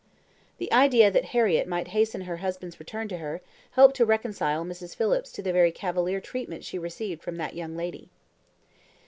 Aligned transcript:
The 0.57 0.73
idea 0.73 1.11
that 1.11 1.25
Harriett 1.25 1.67
might 1.67 1.89
hasten 1.89 2.21
her 2.21 2.37
husband's 2.37 2.79
return 2.79 3.07
to 3.09 3.19
her, 3.19 3.39
helped 3.73 3.95
to 3.97 4.03
reconcile 4.07 4.65
Mrs. 4.65 4.95
Phillips 4.95 5.31
to 5.33 5.43
the 5.43 5.53
very 5.53 5.71
cavalier 5.71 6.19
treatment 6.19 6.63
she 6.63 6.79
received 6.79 7.21
from 7.21 7.35
that 7.35 7.53
young 7.55 7.77
lady. 7.77 8.09